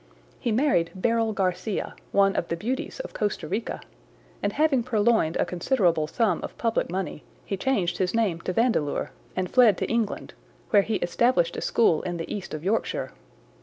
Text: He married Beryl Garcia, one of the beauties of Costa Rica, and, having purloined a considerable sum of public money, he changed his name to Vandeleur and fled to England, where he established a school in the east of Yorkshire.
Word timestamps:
He 0.39 0.51
married 0.51 0.89
Beryl 0.95 1.31
Garcia, 1.31 1.93
one 2.11 2.35
of 2.35 2.47
the 2.47 2.55
beauties 2.57 2.99
of 3.01 3.13
Costa 3.13 3.47
Rica, 3.47 3.81
and, 4.41 4.51
having 4.53 4.81
purloined 4.81 5.35
a 5.37 5.45
considerable 5.45 6.07
sum 6.07 6.39
of 6.41 6.57
public 6.57 6.89
money, 6.89 7.23
he 7.45 7.55
changed 7.55 7.99
his 7.99 8.15
name 8.15 8.41
to 8.41 8.51
Vandeleur 8.53 9.11
and 9.35 9.47
fled 9.47 9.77
to 9.77 9.85
England, 9.85 10.33
where 10.71 10.81
he 10.81 10.95
established 10.95 11.55
a 11.55 11.61
school 11.61 12.01
in 12.01 12.17
the 12.17 12.33
east 12.35 12.55
of 12.55 12.63
Yorkshire. 12.63 13.11